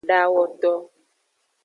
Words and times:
Dawoto. 0.09 0.73